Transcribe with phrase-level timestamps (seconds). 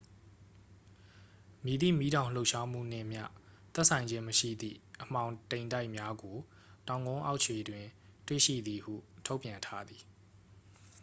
[1.63, 3.25] မည်သည့်မီးတောင်လှုပ်ရှားမှုနှင့်မျှ
[3.73, 6.37] သက်ဆိုင်ခြင်းမရှိသည့် အမှောင်တိမ်တိုက်များကို
[6.87, 7.85] တောင်ကုန်းအောက်ခြေတွင်
[8.27, 8.93] တွေ့ရှိသည်ဟု
[9.25, 10.01] ထုတ်ပြန်ထားသည်